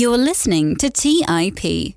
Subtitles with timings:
[0.00, 1.94] You're listening to TIP.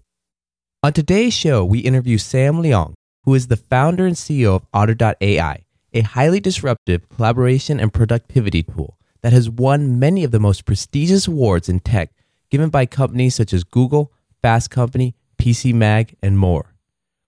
[0.84, 5.64] On today's show, we interview Sam Liang, who is the founder and CEO of Otter.ai,
[5.94, 11.30] a highly disruptive collaboration and productivity tool that has won many of the most prestigious
[11.30, 12.12] awards in tech
[12.52, 14.12] given by companies such as Google,
[14.42, 16.76] Fast Company, PC Mag, and more.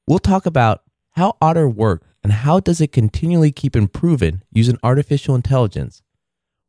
[0.05, 0.82] We'll talk about
[1.12, 6.02] how Otter works and how does it continually keep improving using artificial intelligence.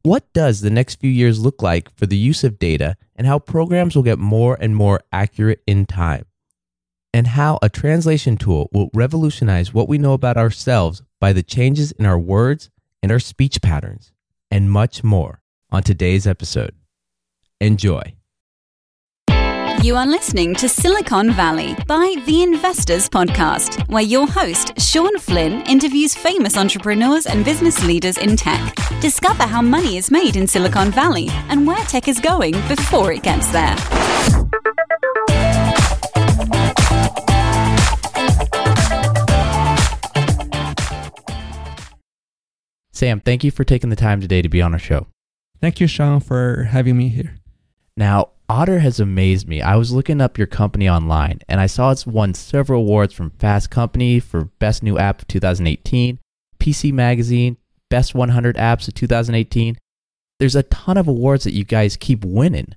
[0.06, 3.40] What does the next few years look like for the use of data and how
[3.40, 6.26] programs will get more and more accurate in time?
[7.12, 11.90] And how a translation tool will revolutionize what we know about ourselves by the changes
[11.90, 12.70] in our words
[13.02, 14.12] and our speech patterns,
[14.48, 16.76] and much more on today's episode.
[17.60, 18.14] Enjoy.
[19.86, 25.62] You are listening to Silicon Valley by The Investors Podcast, where your host, Shawn Flynn,
[25.68, 28.74] interviews famous entrepreneurs and business leaders in tech.
[29.00, 33.22] Discover how money is made in Silicon Valley and where tech is going before it
[33.22, 33.76] gets there.
[42.90, 45.06] Sam, thank you for taking the time today to be on our show.
[45.60, 47.36] Thank you, Shawn, for having me here.
[47.96, 49.60] Now, Otter has amazed me.
[49.60, 53.30] I was looking up your company online and I saw it's won several awards from
[53.30, 56.18] Fast Company for Best New App of 2018,
[56.58, 57.56] PC Magazine,
[57.90, 59.76] Best 100 Apps of 2018.
[60.38, 62.74] There's a ton of awards that you guys keep winning.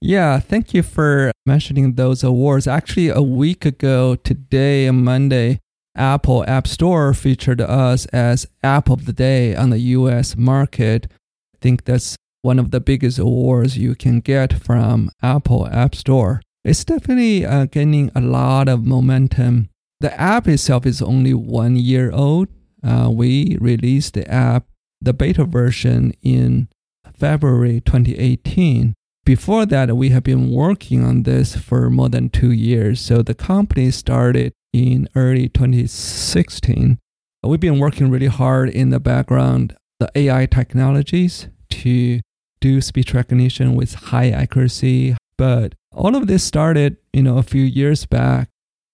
[0.00, 2.66] Yeah, thank you for mentioning those awards.
[2.66, 5.60] Actually, a week ago today, Monday,
[5.94, 11.06] Apple App Store featured us as App of the Day on the US market.
[11.54, 16.42] I think that's one of the biggest awards you can get from Apple App Store.
[16.64, 19.70] It's definitely uh, gaining a lot of momentum.
[20.00, 22.48] The app itself is only one year old.
[22.84, 24.66] Uh, we released the app,
[25.00, 26.68] the beta version, in
[27.14, 28.94] February 2018.
[29.24, 33.00] Before that, we have been working on this for more than two years.
[33.00, 36.98] So the company started in early 2016.
[37.44, 42.20] We've been working really hard in the background, the AI technologies to
[42.62, 45.16] do speech recognition with high accuracy.
[45.36, 48.48] But all of this started, you know, a few years back.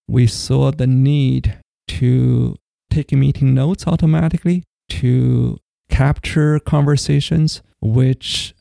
[0.08, 1.58] We saw the need
[1.88, 2.56] to
[2.90, 5.58] take meeting notes automatically, to
[5.90, 8.54] capture conversations, which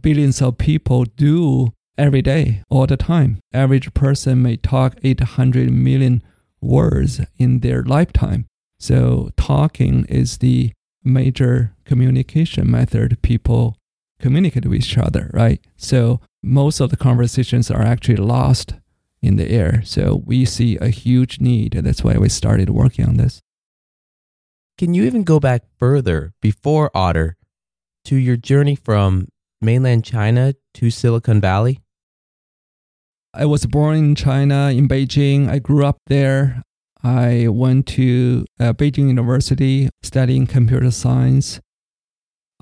[0.00, 3.38] billions of people do every day, all the time.
[3.52, 6.22] Average person may talk 800 million
[6.60, 8.46] words in their lifetime.
[8.80, 10.72] So talking is the
[11.04, 13.76] major communication method people
[14.20, 15.60] communicate with each other, right?
[15.76, 18.74] So most of the conversations are actually lost
[19.22, 19.82] in the air.
[19.84, 21.74] So we see a huge need.
[21.74, 23.40] And that's why we started working on this.
[24.76, 27.36] Can you even go back further before Otter
[28.06, 29.28] to your journey from
[29.60, 31.80] mainland China to Silicon Valley?
[33.32, 35.48] I was born in China, in Beijing.
[35.48, 36.62] I grew up there.
[37.02, 41.60] I went to uh, Beijing University studying computer science.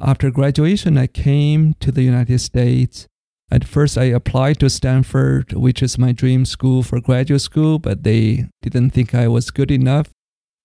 [0.05, 3.07] After graduation, I came to the United States.
[3.53, 8.03] At first, I applied to Stanford, which is my dream school for graduate school, but
[8.03, 10.11] they didn't think I was good enough.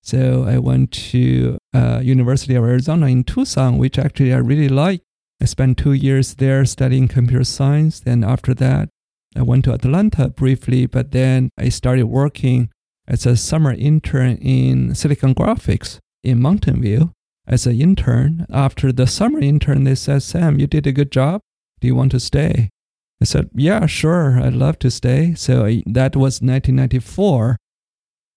[0.02, 5.02] So I went to uh, University of Arizona in Tucson, which actually I really like.
[5.40, 8.00] I spent two years there studying computer science.
[8.00, 8.90] Then after that,
[9.36, 12.72] I went to Atlanta briefly, but then I started working
[13.08, 17.12] as a summer intern in Silicon Graphics in Mountain View
[17.48, 18.46] as an intern.
[18.52, 21.42] After the summer intern, they said, Sam, you did a good job.
[21.80, 22.70] Do you want to stay?
[23.22, 24.40] I said, Yeah, sure.
[24.40, 25.34] I'd love to stay.
[25.36, 27.58] So that was 1994.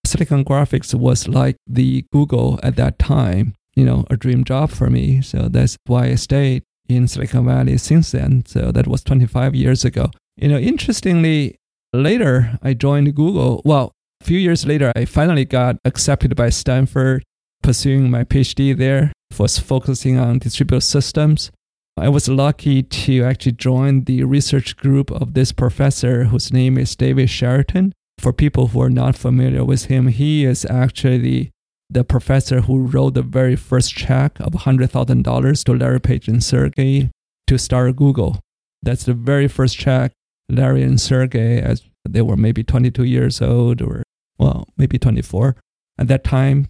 [0.07, 4.89] Silicon Graphics was like the Google at that time, you know, a dream job for
[4.89, 5.21] me.
[5.21, 8.45] So that's why I stayed in Silicon Valley since then.
[8.47, 10.11] So that was 25 years ago.
[10.37, 11.57] You know, interestingly,
[11.93, 13.61] later I joined Google.
[13.65, 17.23] Well, a few years later, I finally got accepted by Stanford
[17.63, 21.51] pursuing my PhD there, was focusing on distributed systems.
[21.97, 26.97] I was lucky to actually join the research group of this professor whose name is
[26.97, 27.93] David Cheriton.
[28.19, 31.53] For people who are not familiar with him, he is actually
[31.91, 37.11] the, professor who wrote the very first check of $100,000 to Larry Page and Sergey
[37.47, 38.41] to start Google.
[38.83, 40.13] That's the very first check
[40.49, 44.03] Larry and Sergey, as they were maybe 22 years old or,
[44.39, 45.57] well, maybe 24
[45.99, 46.69] at that time,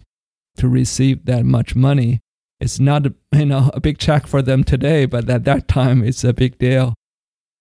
[0.57, 2.19] to receive that much money.
[2.59, 6.23] It's not you know a big check for them today, but at that time it's
[6.23, 6.93] a big deal.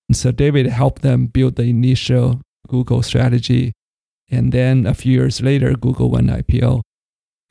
[0.09, 3.73] And so David helped them build the initial Google strategy,
[4.31, 6.83] and then a few years later, Google went IPO.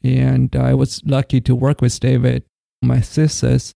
[0.02, 2.44] And I was lucky to work with David.
[2.82, 3.74] My thesis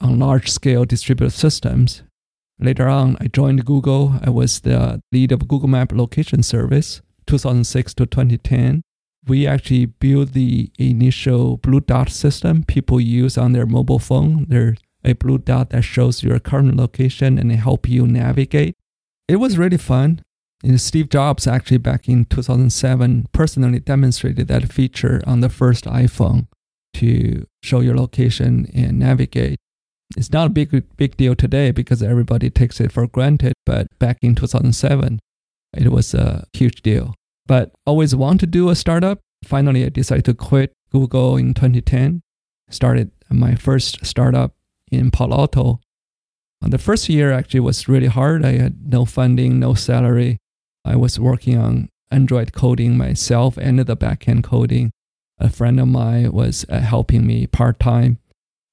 [0.00, 2.02] on large scale distributed systems,
[2.62, 4.16] Later on, I joined Google.
[4.22, 8.82] I was the lead of Google Map location service, 2006 to 2010.
[9.26, 14.46] We actually built the initial blue dot system people use on their mobile phone.
[14.48, 18.76] There's a blue dot that shows your current location and it help you navigate.
[19.28, 20.22] It was really fun.
[20.62, 26.48] And Steve Jobs actually back in 2007 personally demonstrated that feature on the first iPhone
[26.94, 29.58] to show your location and navigate.
[30.16, 34.18] It's not a big big deal today because everybody takes it for granted, but back
[34.22, 35.20] in 2007
[35.76, 37.14] it was a huge deal.
[37.46, 39.20] But always want to do a startup.
[39.44, 42.22] Finally I decided to quit Google in 2010.
[42.70, 44.54] Started my first startup
[44.90, 45.80] in Palo Alto.
[46.60, 48.44] The first year actually was really hard.
[48.44, 50.38] I had no funding, no salary.
[50.84, 54.90] I was working on Android coding myself and the backend coding.
[55.38, 58.18] A friend of mine was uh, helping me part time,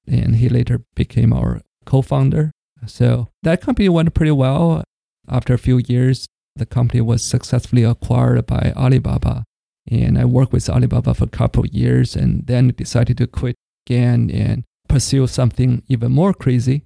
[0.06, 2.50] and he later became our co founder.
[2.86, 4.84] So that company went pretty well.
[5.30, 6.26] After a few years,
[6.58, 9.44] the company was successfully acquired by Alibaba.
[9.90, 13.56] And I worked with Alibaba for a couple of years and then decided to quit
[13.86, 16.84] again and pursue something even more crazy.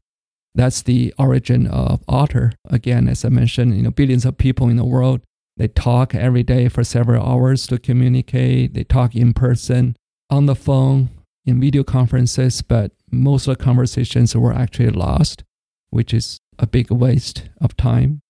[0.54, 2.52] That's the origin of Otter.
[2.68, 5.20] Again, as I mentioned, you know, billions of people in the world,
[5.56, 8.74] they talk every day for several hours to communicate.
[8.74, 9.96] They talk in person,
[10.30, 11.10] on the phone,
[11.44, 15.42] in video conferences, but most of the conversations were actually lost,
[15.90, 18.20] which is a big waste of time.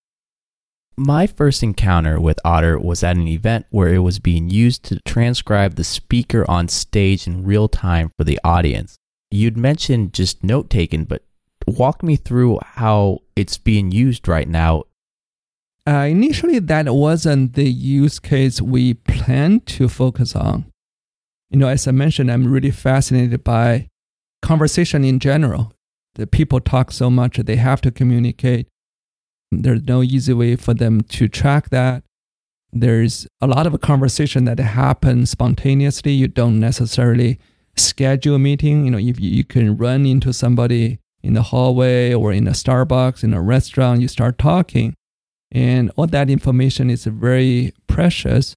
[0.97, 5.01] My first encounter with Otter was at an event where it was being used to
[5.07, 8.97] transcribe the speaker on stage in real time for the audience.
[9.31, 11.23] You'd mentioned just note taking, but
[11.67, 14.85] walk me through how it's being used right now.
[15.89, 20.67] Uh, initially, that wasn't the use case we planned to focus on.
[21.51, 23.89] You know, as I mentioned, I'm really fascinated by
[24.43, 25.73] conversation in general.
[26.15, 28.69] The people talk so much, they have to communicate.
[29.61, 32.05] There's no easy way for them to track that.
[32.73, 36.13] There's a lot of conversation that happens spontaneously.
[36.13, 37.39] You don't necessarily
[37.77, 38.87] schedule a meeting.
[38.87, 43.23] You know, if you can run into somebody in the hallway or in a Starbucks,
[43.23, 44.95] in a restaurant, you start talking.
[45.51, 48.55] And all that information is very precious.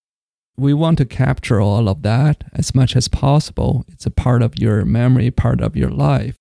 [0.58, 3.84] We want to capture all of that as much as possible.
[3.90, 6.38] It's a part of your memory, part of your life.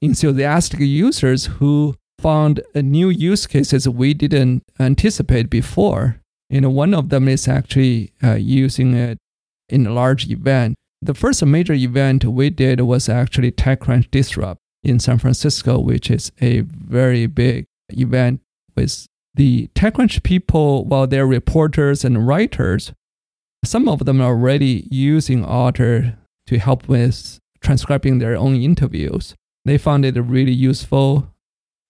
[0.00, 6.20] Enthusiastic users who found new use cases we didn't anticipate before.
[6.50, 9.18] You know, one of them is actually uh, using it
[9.68, 10.74] in a large event.
[11.00, 16.32] The first major event we did was actually TechCrunch Disrupt in San Francisco, which is
[16.40, 18.40] a very big event
[18.74, 22.92] with the TechCrunch people, while they're reporters and writers,
[23.64, 29.34] some of them are already using Otter to help with transcribing their own interviews.
[29.64, 31.32] They found it really useful.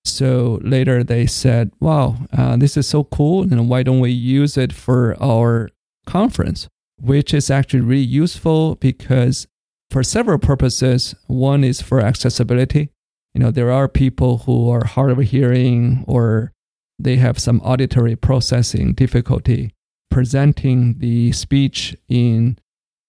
[0.08, 3.42] So later they said, wow, uh, this is so cool.
[3.42, 5.70] And why don't we use it for our
[6.06, 6.68] conference?
[7.00, 9.46] Which is actually really useful because
[9.90, 11.14] for several purposes.
[11.26, 12.90] One is for accessibility.
[13.34, 16.52] You know, there are people who are hard of hearing or
[16.98, 19.72] they have some auditory processing difficulty.
[20.10, 22.58] Presenting the speech in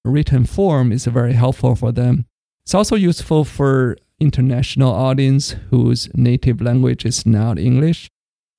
[0.05, 2.25] written form is very helpful for them.
[2.63, 8.09] It's also useful for international audience whose native language is not English.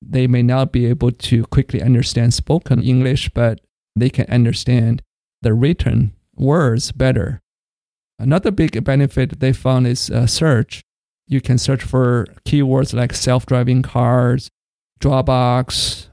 [0.01, 3.61] They may not be able to quickly understand spoken English, but
[3.95, 5.03] they can understand
[5.41, 7.41] the written words better.
[8.19, 10.81] Another big benefit they found is uh, search.
[11.27, 14.49] You can search for keywords like self driving cars,
[14.99, 16.09] Dropbox,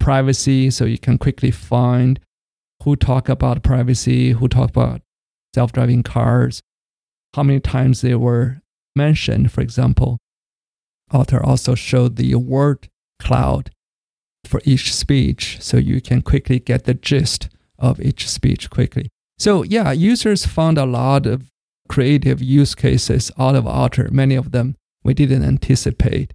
[0.00, 2.18] privacy, so you can quickly find
[2.84, 5.02] who talk about privacy, who talk about
[5.54, 6.62] self driving cars,
[7.34, 8.61] how many times they were
[8.94, 10.18] mentioned, for example.
[11.10, 13.70] Otter also showed the word cloud
[14.44, 19.08] for each speech, so you can quickly get the gist of each speech quickly.
[19.38, 21.50] So, yeah, users found a lot of
[21.88, 26.32] creative use cases out of Otter, many of them we didn't anticipate.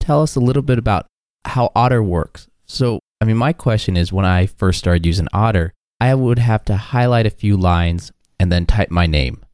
[0.00, 1.06] Tell us a little bit about
[1.44, 2.48] how Otter works.
[2.66, 6.64] So, I mean, my question is when I first started using Otter, I would have
[6.66, 9.44] to highlight a few lines and then type my name.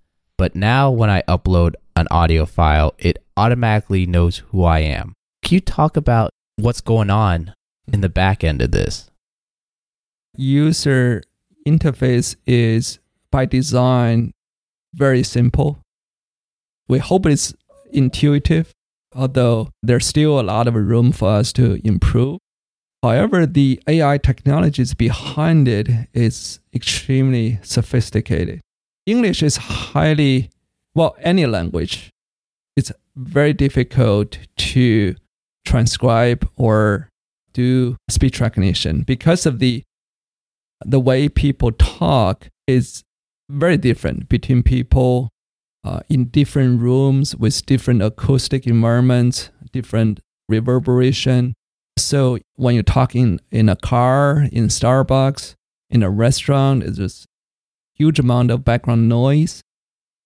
[0.40, 5.12] But now when I upload an audio file, it automatically knows who I am.
[5.44, 7.52] Can you talk about what's going on
[7.92, 9.10] in the back end of this?
[10.34, 11.22] User
[11.68, 14.32] interface is by design
[14.94, 15.80] very simple.
[16.88, 17.52] We hope it's
[17.92, 18.72] intuitive,
[19.14, 22.38] although there's still a lot of room for us to improve.
[23.02, 28.62] However, the AI technologies behind it is extremely sophisticated.
[29.10, 30.50] English is highly,
[30.94, 32.10] well, any language,
[32.76, 35.14] it's very difficult to
[35.64, 37.08] transcribe or
[37.52, 39.82] do speech recognition because of the
[40.86, 43.02] the way people talk is
[43.50, 45.28] very different between people
[45.84, 51.54] uh, in different rooms with different acoustic environments, different reverberation.
[51.98, 55.54] So when you're talking in a car, in Starbucks,
[55.90, 57.26] in a restaurant, it's just
[58.00, 59.60] huge amount of background noise.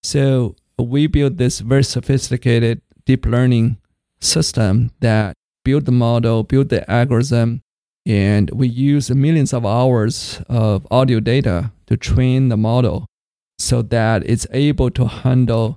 [0.05, 3.79] So we built this very sophisticated deep learning
[4.21, 7.63] system that built the model, built the algorithm,
[8.07, 13.07] and we use millions of hours of audio data to train the model
[13.59, 15.77] so that it's able to handle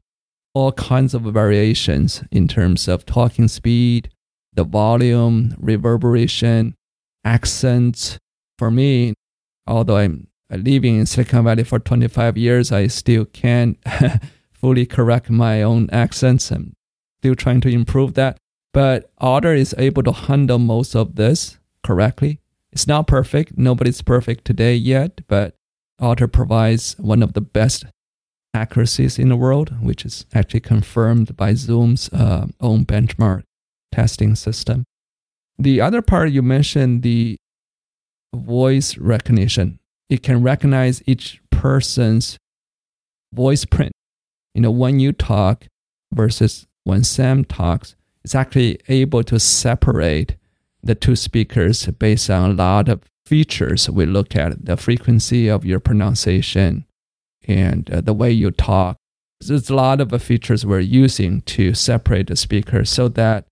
[0.54, 4.10] all kinds of variations in terms of talking speed,
[4.54, 6.76] the volume, reverberation,
[7.26, 8.20] accents.
[8.60, 9.14] For me,
[9.66, 13.78] although I'm living in Silicon Valley for 25 years, I still can't
[14.54, 16.52] fully correct my own accents.
[16.52, 16.74] I'm
[17.20, 18.38] still trying to improve that.
[18.74, 22.40] But Otter is able to handle most of this correctly.
[22.72, 23.58] It's not perfect.
[23.58, 25.56] Nobody's perfect today yet, but
[26.00, 27.86] Otter provides one of the best
[28.54, 33.44] accuracies in the world, which is actually confirmed by Zoom's uh, own benchmark
[33.92, 34.84] testing system.
[35.58, 37.38] The other part you mentioned, the
[38.36, 42.38] voice recognition, it can recognize each person's
[43.34, 43.92] voice print.
[44.54, 45.68] You know, when you talk
[46.14, 50.36] versus when Sam talks, it's actually able to separate
[50.82, 53.90] the two speakers based on a lot of features.
[53.90, 56.86] We look at the frequency of your pronunciation
[57.48, 58.98] and uh, the way you talk.
[59.40, 63.46] There's a lot of features we're using to separate the speakers so that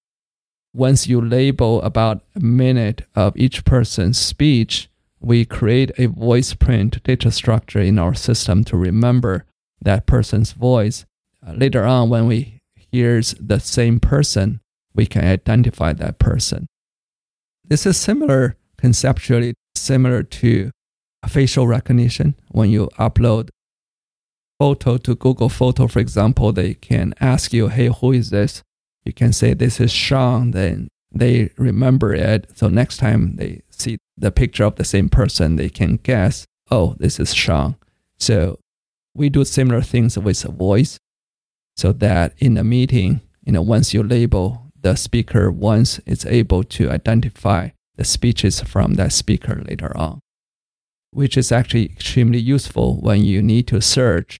[0.74, 4.90] once you label about a minute of each person's speech,
[5.26, 9.44] we create a voice print data structure in our system to remember
[9.82, 11.04] that person's voice.
[11.46, 12.60] Uh, later on, when we
[12.92, 14.60] hears the same person,
[14.94, 16.68] we can identify that person.
[17.68, 20.70] This is similar, conceptually similar to
[21.28, 22.36] facial recognition.
[22.52, 23.50] When you upload
[24.60, 28.62] photo to Google Photo, for example, they can ask you, "Hey, who is this?"
[29.04, 32.50] You can say, "This is Shawn." Then they remember it.
[32.56, 36.96] So next time they see the picture of the same person, they can guess, "Oh,
[37.00, 37.76] this is Shawn."
[38.20, 38.60] So
[39.16, 41.00] we do similar things with a voice,
[41.76, 46.64] so that in a meeting, you know, once you label the speaker once it's able
[46.64, 50.20] to identify the speeches from that speaker later on,
[51.12, 54.38] which is actually extremely useful when you need to search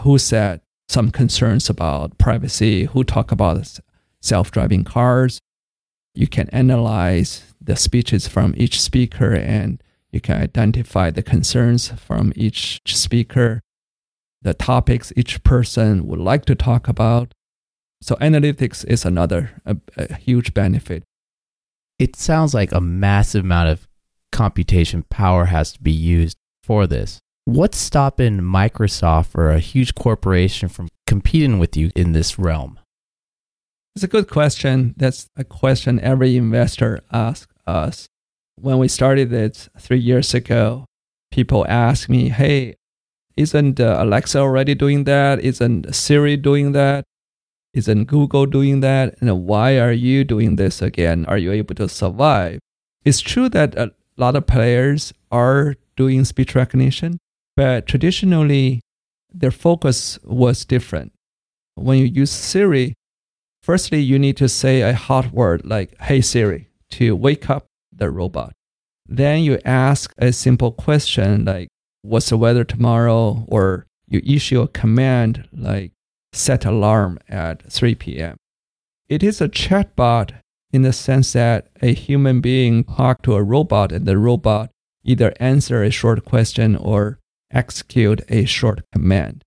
[0.00, 3.78] who said some concerns about privacy, who talk about
[4.22, 5.38] self-driving cars.
[6.18, 12.32] You can analyze the speeches from each speaker and you can identify the concerns from
[12.34, 13.60] each speaker,
[14.42, 17.34] the topics each person would like to talk about,
[18.02, 21.04] so analytics is another a, a huge benefit.
[22.00, 23.86] It sounds like a massive amount of
[24.32, 27.20] computation power has to be used for this.
[27.44, 32.80] What's stopping Microsoft or a huge corporation from competing with you in this realm?
[33.98, 34.94] It's a good question.
[34.96, 38.06] That's a question every investor asks us.
[38.54, 40.84] When we started it three years ago,
[41.32, 42.76] people ask me, hey,
[43.36, 45.40] isn't uh, Alexa already doing that?
[45.40, 47.06] Isn't Siri doing that?
[47.74, 49.16] Isn't Google doing that?
[49.20, 51.26] And why are you doing this again?
[51.26, 52.60] Are you able to survive?
[53.04, 57.18] It's true that a lot of players are doing speech recognition,
[57.56, 58.80] but traditionally
[59.34, 61.10] their focus was different.
[61.74, 62.94] When you use Siri,
[63.68, 68.10] firstly, you need to say a hot word like, Hey Siri, to wake up the
[68.10, 68.54] robot.
[69.06, 71.68] Then you ask a simple question like,
[72.00, 73.44] What's the weather tomorrow?
[73.46, 75.92] Or you issue a command like,
[76.32, 78.36] set alarm at 3 p.m.
[79.06, 80.32] It is a chatbot
[80.72, 84.70] in the sense that a human being talk to a robot and the robot
[85.04, 87.18] either answer a short question or
[87.50, 89.44] execute a short command.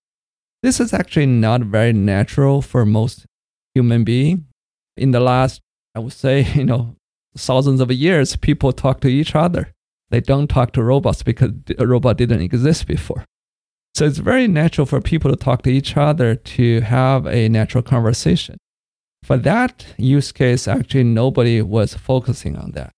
[0.61, 3.25] This is actually not very natural for most
[3.73, 4.45] human being.
[4.97, 5.61] In the last,
[5.95, 6.95] I would say, you know,
[7.37, 9.71] thousands of years, people talk to each other.
[10.09, 13.23] They don't talk to robots because a robot didn't exist before.
[13.95, 17.83] So it's very natural for people to talk to each other to have a natural
[17.83, 18.57] conversation.
[19.23, 22.91] For that use case, actually, nobody was focusing on that.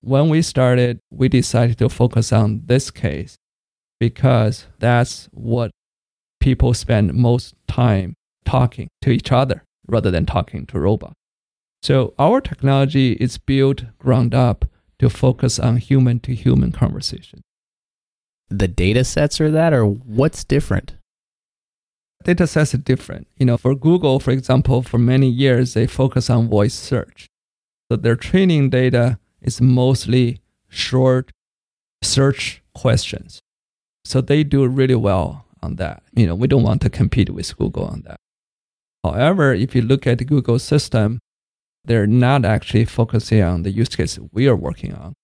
[0.00, 3.36] When we started, we decided to focus on this case
[3.98, 5.70] because that's what
[6.40, 11.14] people spend most time talking to each other rather than talking to robots.
[11.82, 14.64] So our technology is built ground up
[14.98, 17.42] to focus on human to human conversation
[18.48, 20.94] the data sets are that, or what's different?
[22.24, 23.26] Data sets are different.
[23.36, 27.26] You know, for Google, for example, for many years, they focus on voice search.
[27.90, 31.30] So their training data is mostly short
[32.02, 33.40] search questions.
[34.04, 36.02] So they do really well on that.
[36.14, 38.18] You know, we don't want to compete with Google on that.
[39.12, 41.20] However, if you look at the Google system,
[41.84, 45.14] they're not actually focusing on the use case we are working on.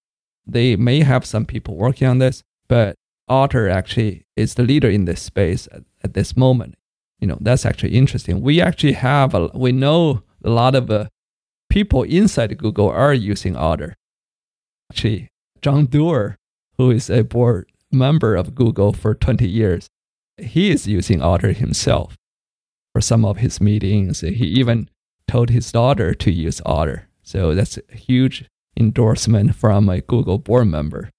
[0.47, 2.97] They may have some people working on this, but
[3.29, 6.77] Otter actually is the leader in this space at, at this moment.
[7.21, 8.41] You know, that's actually interesting.
[8.41, 11.07] We actually have, a, we know a lot of uh,
[11.69, 13.95] people inside Google are using Otter.
[14.91, 15.29] Actually,
[15.63, 16.37] John Doerr,
[16.77, 19.87] who is a board member of Google for 20 years,
[20.39, 22.17] he is using Otter himself
[22.95, 24.21] for some of his meetings.
[24.21, 24.89] He even
[25.29, 27.09] told his daughter to use Otter.
[27.23, 28.45] So that's a huge
[28.77, 31.11] endorsement from a Google board member.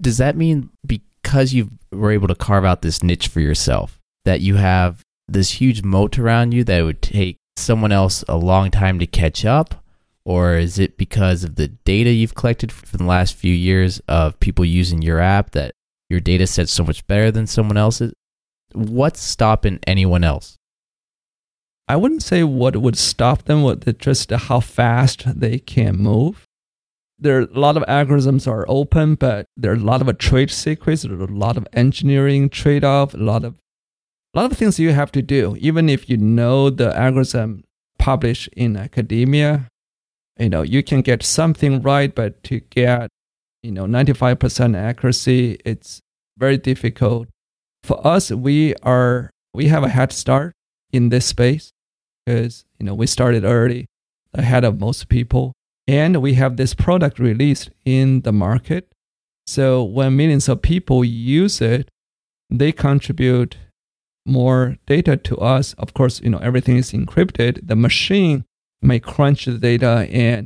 [0.00, 4.40] Does that mean because you were able to carve out this niche for yourself, that
[4.40, 8.98] you have this huge moat around you that would take someone else a long time
[8.98, 9.84] to catch up?
[10.24, 14.38] Or is it because of the data you've collected from the last few years of
[14.40, 15.72] people using your app that
[16.10, 18.12] your data set's so much better than someone else's?
[18.72, 20.56] What's stopping anyone else?
[21.88, 26.44] I wouldn't say what would stop them, what just how fast they can move.
[27.18, 30.50] There are a lot of algorithms are open, but there are a lot of trade
[30.50, 31.02] secrets.
[31.02, 33.14] There are a lot of engineering trade off.
[33.14, 33.56] A lot of
[34.34, 35.56] a lot of things you have to do.
[35.58, 37.64] Even if you know the algorithm
[37.98, 39.68] published in academia,
[40.38, 43.08] you know you can get something right, but to get
[43.62, 46.00] you know 95% accuracy, it's
[46.36, 47.28] very difficult.
[47.88, 50.52] For us, we are we have a head start
[50.92, 51.72] in this space
[52.26, 53.86] because you know we started early,
[54.34, 55.54] ahead of most people,
[55.86, 58.92] and we have this product released in the market.
[59.46, 61.88] So when millions of people use it,
[62.50, 63.56] they contribute
[64.26, 65.72] more data to us.
[65.78, 67.68] Of course, you know everything is encrypted.
[67.68, 68.44] The machine
[68.82, 70.44] may crunch the data and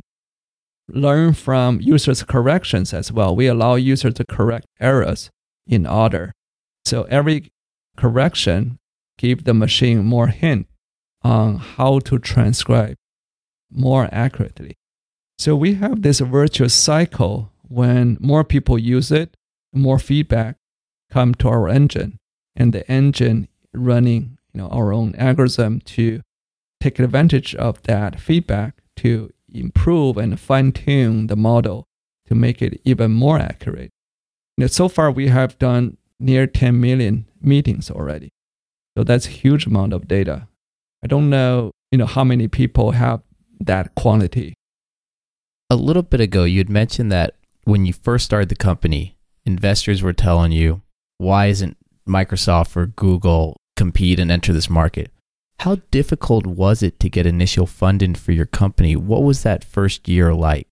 [0.87, 3.35] learn from users' corrections as well.
[3.35, 5.29] We allow users to correct errors
[5.67, 6.31] in Otter.
[6.93, 7.51] So every
[7.97, 8.77] correction
[9.17, 10.67] give the machine more hint
[11.23, 12.97] on how to transcribe
[13.71, 14.77] more accurately.
[15.39, 19.35] So we have this virtuous cycle when more people use it,
[19.73, 20.57] more feedback
[21.09, 22.19] come to our engine,
[22.55, 26.21] and the engine running you know, our own algorithm to
[26.79, 31.87] take advantage of that feedback to improve and fine tune the model
[32.27, 33.89] to make it even more accurate.
[34.67, 38.29] So far, we have done near 10 million meetings already.
[38.97, 40.47] So that's a huge amount of data
[41.03, 43.21] I don't know, you know, how many people have
[43.59, 44.53] that quantity.
[45.69, 50.01] A little bit ago, you had mentioned that when you first started the company, investors
[50.01, 50.81] were telling you,
[51.17, 55.11] why isn't Microsoft or Google compete and enter this market?
[55.59, 58.95] How difficult was it to get initial funding for your company?
[58.95, 60.67] What was that first year like?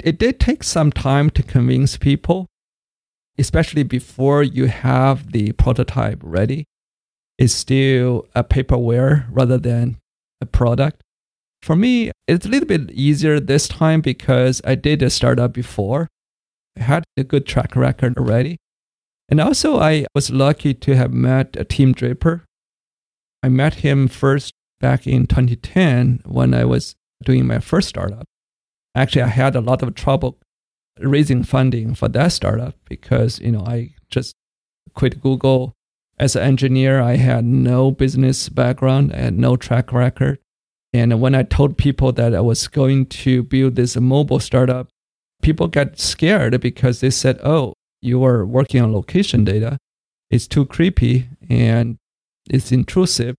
[0.00, 2.46] It did take some time to convince people,
[3.38, 6.64] especially before you have the prototype ready
[7.38, 9.98] is still a paperware rather than
[10.40, 11.02] a product.
[11.62, 16.08] For me, it's a little bit easier this time because I did a startup before.
[16.78, 18.58] I had a good track record already.
[19.28, 22.44] And also, I was lucky to have met a Tim Draper.
[23.42, 28.24] I met him first back in 2010 when I was doing my first startup.
[28.94, 30.38] Actually, I had a lot of trouble
[31.00, 34.34] raising funding for that startup because, you know, I just
[34.94, 35.74] quit Google
[36.18, 40.38] as an engineer, I had no business background, I had no track record.
[40.92, 44.88] And when I told people that I was going to build this mobile startup,
[45.42, 49.78] people got scared because they said, Oh, you are working on location data.
[50.30, 51.96] It's too creepy and
[52.50, 53.34] it's intrusive.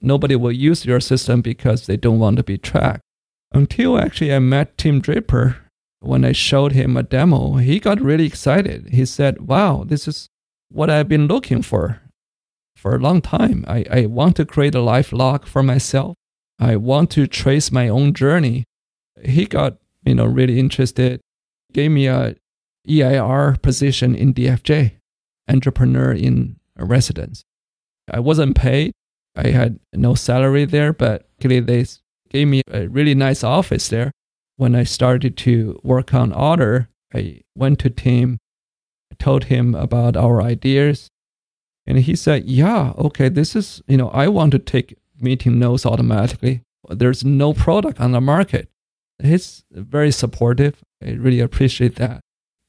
[0.00, 3.02] Nobody will use your system because they don't want to be tracked.
[3.52, 5.56] Until actually I met Tim Draper.
[6.00, 8.88] When I showed him a demo, he got really excited.
[8.90, 10.28] He said, Wow, this is
[10.70, 12.02] what I've been looking for
[12.76, 13.64] for a long time.
[13.66, 16.14] I, I want to create a life log for myself.
[16.58, 18.64] I want to trace my own journey.
[19.24, 21.20] He got, you know, really interested,
[21.72, 22.36] gave me a
[22.88, 24.92] EIR position in DFJ,
[25.48, 27.42] entrepreneur in residence.
[28.10, 28.92] I wasn't paid.
[29.34, 31.86] I had no salary there, but they
[32.30, 34.12] gave me a really nice office there.
[34.56, 38.38] When I started to work on Otter, I went to Tim,
[39.18, 41.08] told him about our ideas,
[41.86, 45.86] and he said, Yeah, okay, this is, you know, I want to take meeting notes
[45.86, 46.62] automatically.
[46.88, 48.68] There's no product on the market.
[49.22, 50.82] He's very supportive.
[51.02, 52.20] I really appreciate that.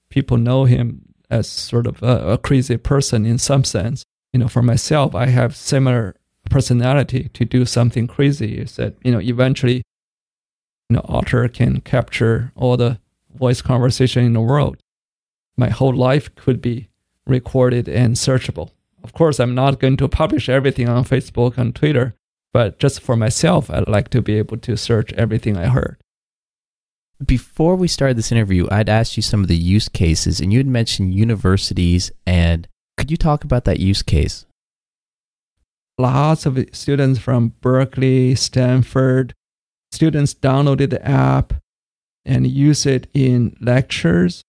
[0.09, 4.03] People know him as sort of a, a crazy person in some sense.
[4.33, 6.15] You know, for myself, I have similar
[6.49, 8.57] personality to do something crazy.
[8.57, 9.83] Is that, you know, eventually
[10.89, 12.99] you know, Otter can capture all the
[13.33, 14.77] voice conversation in the world.
[15.57, 16.89] My whole life could be
[17.25, 18.71] recorded and searchable.
[19.03, 22.15] Of course, I'm not going to publish everything on Facebook and Twitter,
[22.53, 25.97] but just for myself, I'd like to be able to search everything I heard.
[27.25, 30.59] Before we started this interview, I'd asked you some of the use cases, and you
[30.59, 32.11] had mentioned universities.
[32.25, 34.45] And could you talk about that use case?
[35.97, 39.33] Lots of students from Berkeley, Stanford,
[39.91, 41.53] students downloaded the app
[42.25, 44.43] and use it in lectures.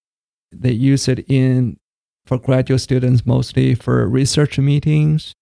[0.52, 1.78] They use it in
[2.26, 5.32] for graduate students mostly for research meetings.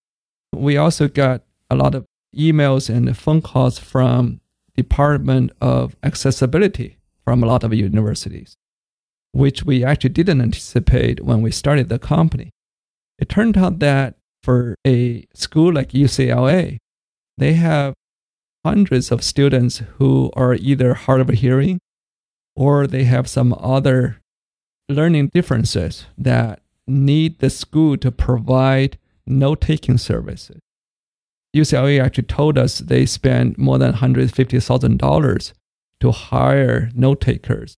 [0.54, 2.04] We also got a lot of
[2.37, 4.40] emails and phone calls from
[4.76, 8.54] Department of Accessibility from a lot of universities,
[9.32, 12.50] which we actually didn't anticipate when we started the company.
[13.18, 16.78] It turned out that for a school like UCLA,
[17.38, 17.94] they have
[18.66, 21.79] hundreds of students who are either hard of hearing
[22.57, 24.20] or they have some other
[24.88, 30.59] learning differences that need the school to provide note taking services.
[31.57, 35.52] UCLA actually told us they spent more than $150,000
[36.00, 37.76] to hire note takers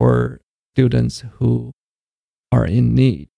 [0.00, 0.40] for
[0.74, 1.70] students who
[2.50, 3.28] are in need.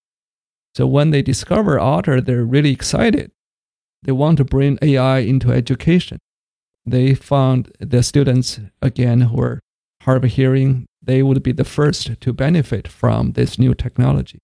[0.74, 3.30] So when they discover Otter, they're really excited.
[4.04, 6.18] They want to bring AI into education.
[6.90, 9.60] They found the students, again, who are
[10.02, 14.38] hard of hearing, they would be the first to benefit from this new technology.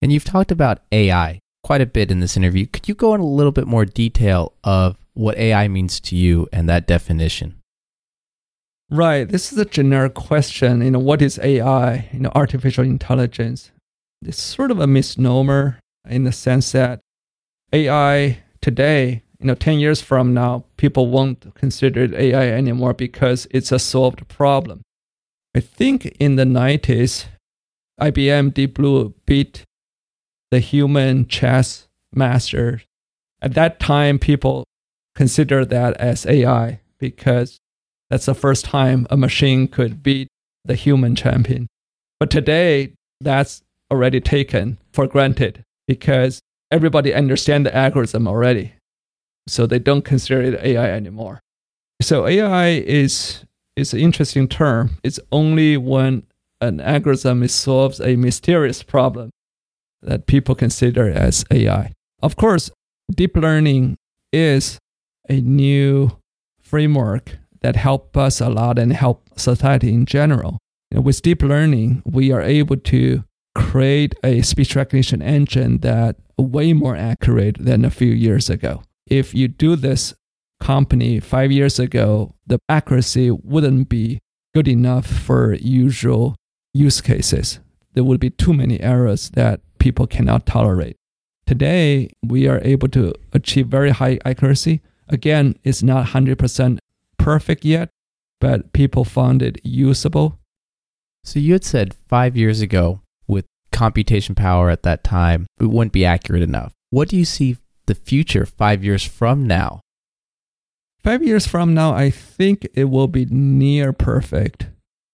[0.00, 2.66] And you've talked about AI quite a bit in this interview.
[2.66, 6.48] Could you go in a little bit more detail of what AI means to you
[6.52, 7.60] and that definition?
[8.90, 9.28] Right.
[9.28, 10.82] This is a generic question.
[10.82, 12.08] You know, what is AI?
[12.12, 13.70] You know, artificial intelligence.
[14.24, 15.78] It's sort of a misnomer
[16.08, 17.00] in the sense that
[17.72, 23.48] AI today, you know, 10 years from now, people won't consider it AI anymore because
[23.50, 24.82] it's a solved problem.
[25.54, 27.26] I think in the 90s,
[28.00, 29.64] IBM Deep Blue beat
[30.52, 32.82] the human chess master.
[33.40, 34.64] At that time, people
[35.14, 37.58] considered that as AI because
[38.08, 40.28] that's the first time a machine could beat
[40.64, 41.66] the human champion.
[42.20, 48.74] But today, that's already taken for granted because everybody understands the algorithm already.
[49.46, 51.40] So they don't consider it AI anymore.
[52.00, 53.44] So AI is,
[53.76, 54.98] is an interesting term.
[55.02, 56.24] It's only when
[56.60, 59.30] an algorithm solves a mysterious problem
[60.00, 61.92] that people consider as AI.
[62.22, 62.70] Of course,
[63.12, 63.96] deep learning
[64.32, 64.78] is
[65.28, 66.18] a new
[66.60, 70.58] framework that help us a lot and help society in general.
[70.92, 73.24] With deep learning, we are able to
[73.54, 78.82] create a speech recognition engine that way more accurate than a few years ago.
[79.12, 80.14] If you do this
[80.58, 84.20] company five years ago, the accuracy wouldn't be
[84.54, 86.34] good enough for usual
[86.72, 87.58] use cases.
[87.92, 90.96] There would be too many errors that people cannot tolerate.
[91.44, 94.80] Today, we are able to achieve very high accuracy.
[95.10, 96.78] Again, it's not 100%
[97.18, 97.90] perfect yet,
[98.40, 100.38] but people found it usable.
[101.22, 105.92] So you had said five years ago with computation power at that time, it wouldn't
[105.92, 106.72] be accurate enough.
[106.88, 109.80] What do you see the future five years from now?
[111.02, 114.68] Five years from now, I think it will be near perfect.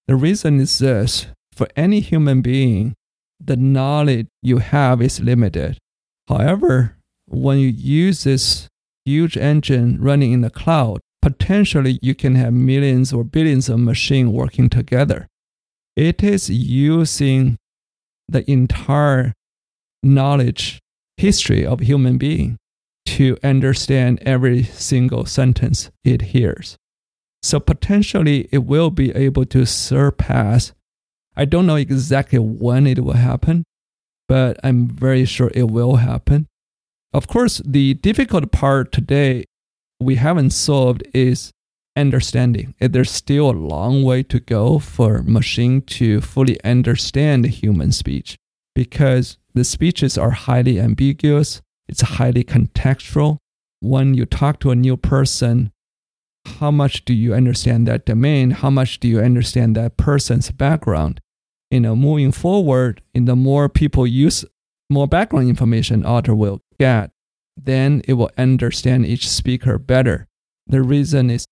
[0.07, 2.95] The reason is this for any human being,
[3.41, 5.79] the knowledge you have is limited.
[6.29, 8.69] However, when you use this
[9.05, 14.31] huge engine running in the cloud, potentially you can have millions or billions of machines
[14.31, 15.27] working together.
[15.97, 17.57] It is using
[18.29, 19.33] the entire
[20.03, 20.81] knowledge
[21.19, 22.57] history of human being
[23.07, 26.77] to understand every single sentence it hears.
[27.43, 30.73] So potentially it will be able to surpass
[31.39, 33.63] I don't know exactly when it will happen,
[34.27, 36.49] but I'm very sure it will happen.
[37.13, 39.45] Of course, the difficult part today
[40.01, 41.53] we haven't solved is
[41.97, 42.75] understanding.
[42.81, 48.37] There's still a long way to go for machine to fully understand human speech
[48.75, 53.39] because the speeches are highly ambiguous, it's highly contextual.
[53.81, 55.73] When you talk to a new person,
[56.59, 58.51] how much do you understand that domain?
[58.51, 61.21] How much do you understand that person's background?
[61.71, 64.45] you know, moving forward, in the more people use
[64.91, 67.11] more background information Otter will get,
[67.57, 70.27] then it will understand each speaker better.
[70.67, 71.47] The reason is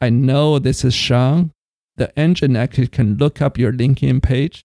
[0.00, 1.52] I know this is Shawn.
[1.96, 4.64] The engine actually can look up your LinkedIn page,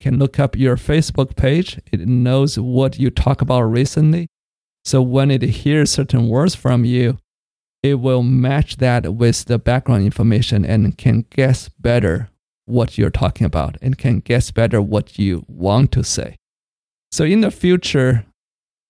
[0.00, 1.80] can look up your Facebook page.
[1.92, 4.28] It knows what you talk about recently.
[4.84, 7.18] So when it hears certain words from you,
[7.82, 12.30] it will match that with the background information and can guess better
[12.64, 16.36] what you're talking about and can guess better what you want to say.
[17.10, 18.26] So in the future,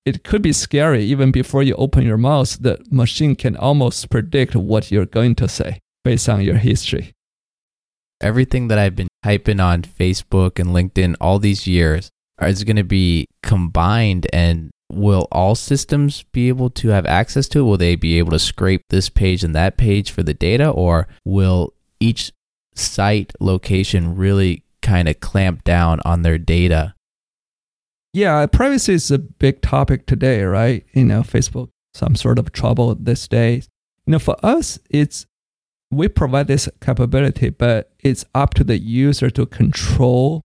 [0.05, 2.59] it could be scary even before you open your mouth.
[2.61, 7.13] The machine can almost predict what you're going to say based on your history.
[8.21, 12.85] Everything that I've been typing on Facebook and LinkedIn all these years is going to
[12.85, 17.63] be combined and will all systems be able to have access to it?
[17.63, 21.07] Will they be able to scrape this page and that page for the data or
[21.25, 22.33] will each
[22.75, 26.95] site location really kind of clamp down on their data
[28.13, 30.85] yeah, privacy is a big topic today, right?
[30.93, 33.69] You know, Facebook, some sort of trouble these days.
[34.07, 35.27] You know, for us, it's
[35.91, 40.43] we provide this capability, but it's up to the user to control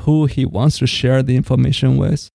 [0.00, 2.30] who he wants to share the information with.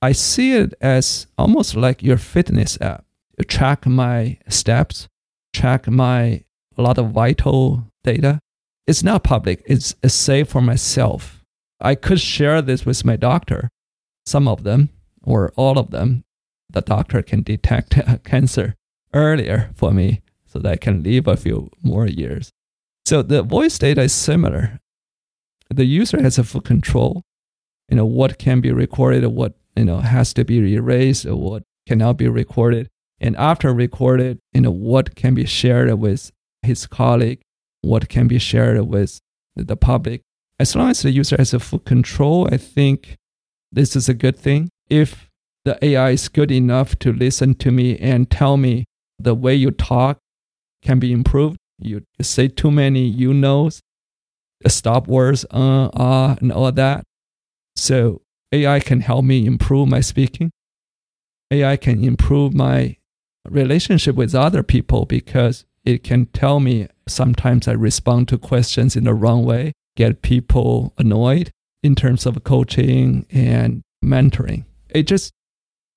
[0.00, 3.04] I see it as almost like your fitness app.
[3.38, 5.08] You track my steps,
[5.54, 6.44] track my
[6.76, 8.40] a lot of vital data.
[8.86, 9.62] It's not public.
[9.66, 11.44] It's, it's safe for myself.
[11.80, 13.68] I could share this with my doctor,
[14.26, 14.90] some of them
[15.22, 16.24] or all of them,
[16.70, 18.74] the doctor can detect cancer
[19.14, 20.21] earlier for me
[20.52, 22.50] so that I can live a few more years.
[23.06, 24.78] So the voice data is similar.
[25.70, 27.22] The user has a full control,
[27.88, 31.62] you know, what can be recorded, what, you know, has to be erased, or what
[31.88, 32.88] cannot be recorded.
[33.18, 37.40] And after recorded, you know, what can be shared with his colleague,
[37.80, 39.20] what can be shared with
[39.56, 40.20] the public.
[40.58, 43.16] As long as the user has a full control, I think
[43.72, 44.68] this is a good thing.
[44.90, 45.30] If
[45.64, 48.84] the AI is good enough to listen to me and tell me
[49.18, 50.18] the way you talk
[50.82, 53.80] can be improved, you say too many you knows,
[54.66, 57.04] stop words, uh, ah, uh, and all that.
[57.76, 60.50] So AI can help me improve my speaking.
[61.50, 62.96] AI can improve my
[63.48, 69.04] relationship with other people because it can tell me sometimes I respond to questions in
[69.04, 71.50] the wrong way, get people annoyed
[71.82, 74.64] in terms of coaching and mentoring.
[74.90, 75.32] It's just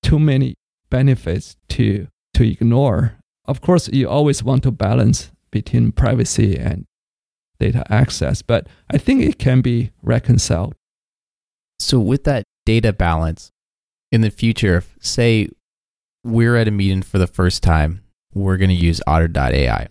[0.02, 0.54] too many
[0.90, 3.18] benefits to to ignore.
[3.46, 6.86] Of course, you always want to balance between privacy and
[7.58, 10.74] data access, but I think it can be reconciled.
[11.78, 13.50] So with that data balance
[14.10, 15.48] in the future, say
[16.24, 18.02] we're at a meeting for the first time,
[18.34, 19.88] we're going to use otter.ai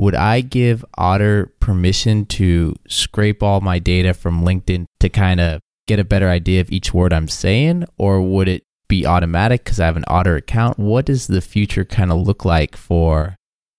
[0.00, 5.60] would I give Otter permission to scrape all my data from LinkedIn to kind of
[5.86, 7.84] get a better idea of each word I'm saying?
[7.98, 10.78] Or would it be automatic because I have an Otter account?
[10.78, 13.36] What does the future kind of look like for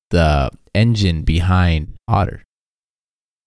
[0.10, 2.42] the engine behind Otter?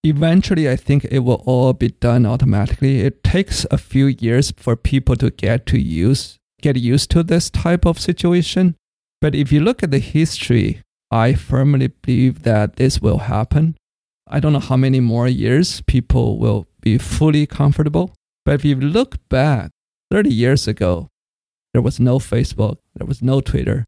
[0.05, 3.01] Eventually, I think it will all be done automatically.
[3.01, 7.51] It takes a few years for people to get to use get used to this
[7.51, 8.75] type of situation.
[9.21, 10.81] But if you look at the history
[11.15, 13.77] I firmly believe that this will happen.
[14.27, 18.13] I don't know how many more years people will be fully comfortable.
[18.45, 19.71] But if you look back
[20.11, 21.07] 30 years ago,
[21.75, 23.85] there was no Facebook, there was no Twitter.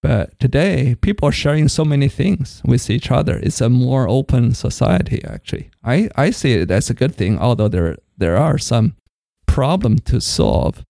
[0.00, 3.40] But today, people are sharing so many things with each other.
[3.42, 5.70] It's a more open society, actually.
[5.82, 8.94] I, I see it as a good thing, although there, there are some
[9.46, 10.84] problems to solve.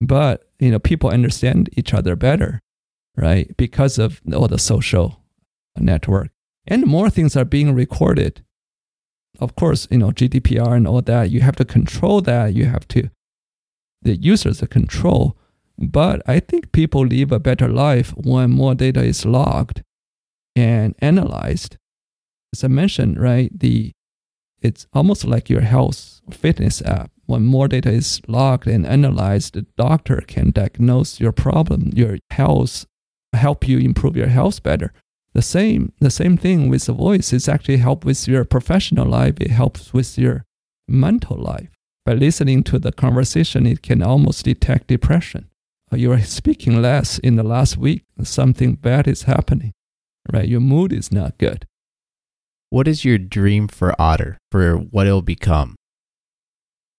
[0.00, 2.60] But you know, people understand each other better
[3.16, 3.56] right?
[3.56, 5.20] Because of all the social
[5.78, 6.30] network.
[6.66, 8.42] And more things are being recorded.
[9.38, 12.54] Of course, you know, GDPR and all that, you have to control that.
[12.54, 13.10] You have to,
[14.02, 15.36] the users control.
[15.78, 19.82] But I think people live a better life when more data is logged
[20.54, 21.76] and analyzed.
[22.52, 23.92] As I mentioned, right, the
[24.62, 27.10] it's almost like your health fitness app.
[27.26, 32.86] When more data is logged and analyzed, the doctor can diagnose your problem, your health
[33.34, 34.92] help you improve your health better.
[35.32, 37.32] The same, the same thing with the voice.
[37.32, 39.34] It's actually help with your professional life.
[39.40, 40.44] It helps with your
[40.86, 41.70] mental life.
[42.06, 45.48] By listening to the conversation, it can almost detect depression.
[45.96, 48.04] You are speaking less in the last week.
[48.22, 49.72] Something bad is happening,
[50.32, 50.48] right?
[50.48, 51.66] Your mood is not good.
[52.70, 55.76] What is your dream for Otter, for what it'll become?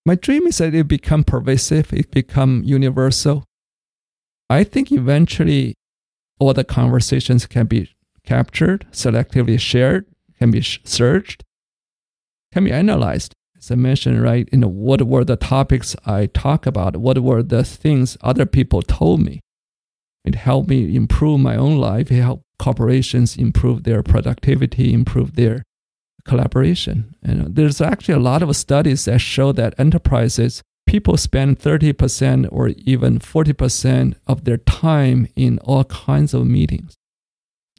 [0.06, 3.44] My dream is that it become pervasive, it become universal.
[4.50, 5.74] I think eventually
[6.40, 7.90] all the conversations can be
[8.24, 10.06] captured, selectively shared,
[10.38, 11.44] can be searched,
[12.54, 13.34] can be analyzed.
[13.58, 16.98] As I mentioned, right, you know, what were the topics I talk about?
[16.98, 19.42] What were the things other people told me?
[20.24, 22.12] It helped me improve my own life.
[22.12, 25.64] It helped corporations improve their productivity, improve their
[26.26, 27.16] collaboration.
[27.24, 32.70] And there's actually a lot of studies that show that enterprises people spend 30% or
[32.70, 36.96] even 40% of their time in all kinds of meetings.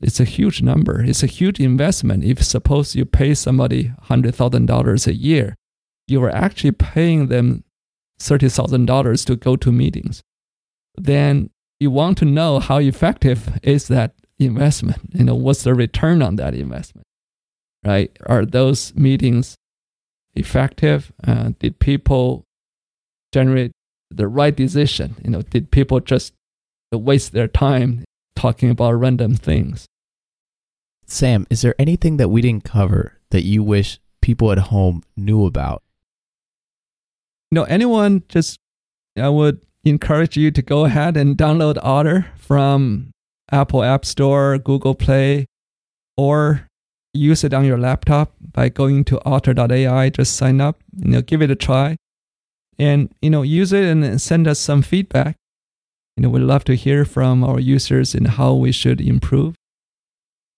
[0.02, 1.02] It's a huge number.
[1.02, 2.24] It's a huge investment.
[2.24, 5.54] If suppose you pay somebody $100,000 a year,
[6.06, 7.64] you are actually paying them
[8.20, 10.22] $30,000 to go to meetings.
[10.96, 15.00] Then you want to know how effective is that investment?
[15.12, 17.06] You know, what's the return on that investment?
[17.84, 18.16] Right?
[18.26, 19.56] Are those meetings
[20.34, 21.12] effective?
[21.26, 22.44] Uh, did people
[23.32, 23.72] generate
[24.10, 25.16] the right decision?
[25.22, 26.32] You know, did people just
[26.92, 29.86] waste their time talking about random things?
[31.06, 35.46] Sam, is there anything that we didn't cover that you wish people at home knew
[35.46, 35.82] about?
[37.50, 38.59] You know, anyone just
[39.18, 43.12] I would encourage you to go ahead and download Otter from
[43.50, 45.46] Apple App Store, Google Play,
[46.16, 46.68] or
[47.14, 50.11] use it on your laptop by going to otter.ai.
[50.11, 51.96] Just sign up, you know, give it a try,
[52.78, 55.37] and you know, use it and send us some feedback.
[56.16, 59.54] You know, we'd love to hear from our users and how we should improve.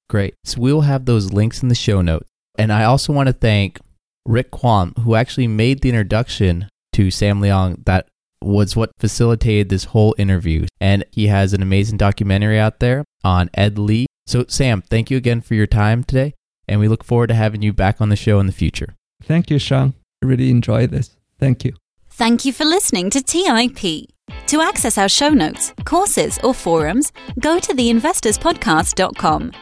[0.08, 0.34] Great.
[0.44, 2.28] So we'll have those links in the show notes.
[2.56, 3.78] And I also want to thank
[4.24, 8.08] Rick Quan, who actually made the introduction to Sam Liang that
[8.42, 10.66] was what facilitated this whole interview.
[10.80, 14.06] And he has an amazing documentary out there on Ed Lee.
[14.26, 16.34] So, Sam, thank you again for your time today.
[16.66, 18.96] And we look forward to having you back on the show in the future.
[19.22, 19.94] Thank you, Shawn.
[20.22, 21.16] I really enjoyed this.
[21.38, 21.74] Thank you.
[22.10, 24.08] Thank you for listening to TIP.
[24.48, 29.52] To access our show notes, courses, or forums, go to theinvestorspodcast.com.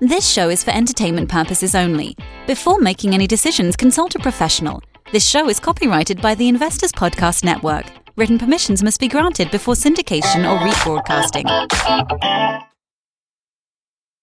[0.00, 2.16] This show is for entertainment purposes only.
[2.46, 4.82] Before making any decisions, consult a professional.
[5.10, 7.86] This show is copyrighted by the Investors Podcast Network.
[8.16, 11.46] Written permissions must be granted before syndication or rebroadcasting.